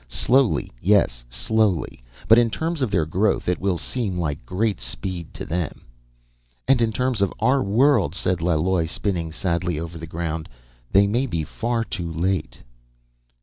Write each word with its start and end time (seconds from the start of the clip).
Slowly, 0.09 0.71
yes, 0.81 1.23
slowly. 1.29 2.01
But 2.27 2.39
in 2.39 2.49
terms 2.49 2.81
of 2.81 2.89
their 2.89 3.05
growth, 3.05 3.47
it 3.47 3.59
will 3.59 3.77
seem 3.77 4.17
like 4.17 4.43
great 4.47 4.79
speed 4.79 5.31
to 5.35 5.45
them..." 5.45 5.81
"And 6.67 6.81
in 6.81 6.91
terms 6.91 7.21
of 7.21 7.31
our 7.39 7.61
world," 7.61 8.15
said 8.15 8.41
Laloi, 8.41 8.87
spinning 8.87 9.31
sadly 9.31 9.77
over 9.79 9.99
the 9.99 10.07
ground, 10.07 10.49
"they 10.91 11.05
may 11.05 11.27
be 11.27 11.43
far 11.43 11.83
too 11.83 12.11
late 12.11 12.63